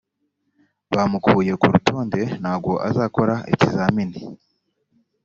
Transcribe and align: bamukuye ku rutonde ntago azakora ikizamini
bamukuye 0.93 1.53
ku 1.59 1.65
rutonde 1.73 2.21
ntago 2.41 2.71
azakora 2.87 3.35
ikizamini 3.53 4.19